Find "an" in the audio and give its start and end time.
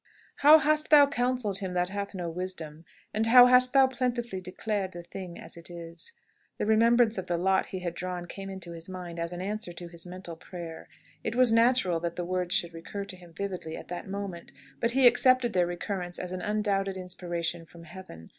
9.31-9.41, 16.31-16.41